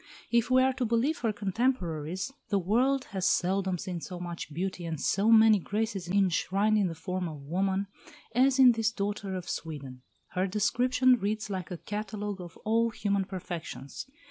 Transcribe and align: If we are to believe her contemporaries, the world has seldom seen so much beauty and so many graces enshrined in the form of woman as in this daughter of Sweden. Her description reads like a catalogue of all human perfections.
If 0.31 0.49
we 0.49 0.63
are 0.63 0.73
to 0.73 0.85
believe 0.85 1.19
her 1.19 1.31
contemporaries, 1.31 2.33
the 2.49 2.57
world 2.57 3.03
has 3.13 3.29
seldom 3.29 3.77
seen 3.77 4.01
so 4.01 4.19
much 4.19 4.51
beauty 4.51 4.83
and 4.83 4.99
so 4.99 5.29
many 5.29 5.59
graces 5.59 6.07
enshrined 6.09 6.79
in 6.79 6.87
the 6.87 6.95
form 6.95 7.29
of 7.29 7.43
woman 7.43 7.85
as 8.33 8.57
in 8.57 8.71
this 8.71 8.91
daughter 8.91 9.35
of 9.35 9.47
Sweden. 9.47 10.01
Her 10.29 10.47
description 10.47 11.19
reads 11.19 11.51
like 11.51 11.69
a 11.69 11.77
catalogue 11.77 12.41
of 12.41 12.57
all 12.65 12.89
human 12.89 13.25
perfections. 13.25 14.07